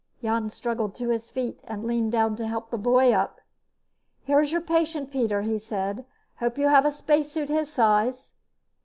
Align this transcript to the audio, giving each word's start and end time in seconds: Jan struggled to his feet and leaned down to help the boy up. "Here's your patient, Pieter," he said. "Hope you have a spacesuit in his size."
Jan 0.23 0.49
struggled 0.49 0.95
to 0.95 1.09
his 1.09 1.29
feet 1.29 1.61
and 1.67 1.85
leaned 1.85 2.11
down 2.11 2.35
to 2.37 2.47
help 2.47 2.71
the 2.71 2.77
boy 2.79 3.13
up. 3.13 3.39
"Here's 4.23 4.51
your 4.51 4.59
patient, 4.59 5.11
Pieter," 5.11 5.43
he 5.43 5.59
said. 5.59 6.05
"Hope 6.39 6.57
you 6.57 6.69
have 6.69 6.85
a 6.85 6.91
spacesuit 6.91 7.51
in 7.51 7.55
his 7.57 7.71
size." 7.71 8.33